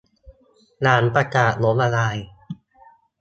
[0.81, 2.17] หลังประกาศล้มละลาย